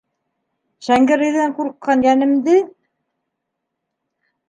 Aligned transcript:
Шәңгәрәйҙән 0.87 1.55
ҡурҡҡан 1.61 2.03
йәнемде?! 2.09 2.59